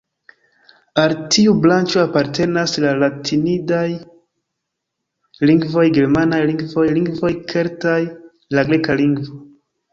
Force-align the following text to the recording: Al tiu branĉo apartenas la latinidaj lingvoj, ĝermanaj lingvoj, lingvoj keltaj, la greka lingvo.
Al 1.01 1.11
tiu 1.35 1.51
branĉo 1.65 1.99
apartenas 2.03 2.73
la 2.85 2.95
latinidaj 3.03 3.83
lingvoj, 5.51 5.87
ĝermanaj 6.01 6.43
lingvoj, 6.55 6.89
lingvoj 6.99 7.35
keltaj, 7.55 8.03
la 8.59 8.69
greka 8.73 9.01
lingvo. 9.07 9.43